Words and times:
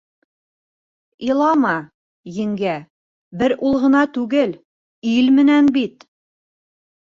—Илама, 1.27 1.73
еңгә, 2.39 2.73
бер 3.43 3.57
ул 3.71 3.79
ғына 3.85 4.03
түгел, 4.17 4.57
ил 5.15 5.33
менән 5.39 5.73
бит. 5.79 6.05